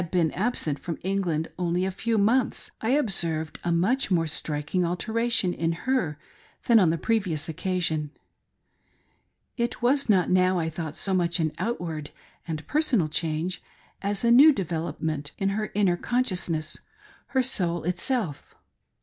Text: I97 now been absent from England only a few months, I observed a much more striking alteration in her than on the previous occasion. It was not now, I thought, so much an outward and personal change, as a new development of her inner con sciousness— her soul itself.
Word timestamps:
I97 0.01 0.03
now 0.05 0.09
been 0.09 0.31
absent 0.31 0.79
from 0.79 0.97
England 1.03 1.47
only 1.59 1.85
a 1.85 1.91
few 1.91 2.17
months, 2.17 2.71
I 2.81 2.89
observed 2.89 3.59
a 3.63 3.71
much 3.71 4.09
more 4.09 4.25
striking 4.25 4.83
alteration 4.83 5.53
in 5.53 5.73
her 5.73 6.17
than 6.65 6.79
on 6.79 6.89
the 6.89 6.97
previous 6.97 7.47
occasion. 7.47 8.09
It 9.57 9.83
was 9.83 10.09
not 10.09 10.31
now, 10.31 10.57
I 10.57 10.71
thought, 10.71 10.95
so 10.97 11.13
much 11.13 11.39
an 11.39 11.51
outward 11.59 12.09
and 12.47 12.65
personal 12.65 13.09
change, 13.09 13.61
as 14.01 14.23
a 14.23 14.31
new 14.31 14.51
development 14.51 15.33
of 15.39 15.51
her 15.51 15.71
inner 15.75 15.97
con 15.97 16.23
sciousness— 16.23 16.79
her 17.27 17.43
soul 17.43 17.83
itself. 17.83 18.55